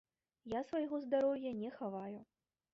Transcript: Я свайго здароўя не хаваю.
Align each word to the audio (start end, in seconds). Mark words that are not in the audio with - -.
Я 0.53 0.61
свайго 0.69 1.01
здароўя 1.05 1.53
не 1.61 1.71
хаваю. 1.79 2.19